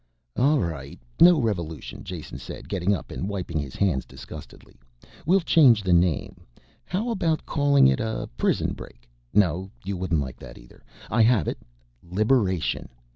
[0.35, 4.79] "All right, no revolution," Jason said, getting up and wiping his hands disgustedly.
[5.27, 6.41] "We'll change the name.
[6.85, 9.07] How about calling it a prison break?
[9.31, 10.81] No, you wouldn't like that either.
[11.11, 11.59] I have it
[12.01, 12.89] liberation!